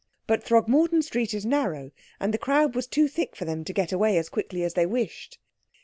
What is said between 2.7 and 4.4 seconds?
was too thick for them to get away as